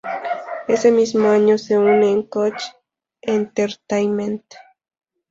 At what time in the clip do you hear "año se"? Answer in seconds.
1.29-1.77